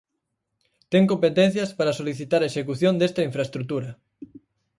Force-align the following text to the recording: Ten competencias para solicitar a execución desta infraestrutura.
Ten 0.91 1.03
competencias 1.13 1.69
para 1.77 1.97
solicitar 1.99 2.41
a 2.41 2.49
execución 2.51 2.93
desta 2.97 3.25
infraestrutura. 3.29 3.91